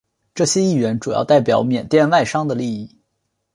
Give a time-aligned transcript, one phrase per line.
[0.33, 2.97] 这些议员主要代表缅甸外商的利益。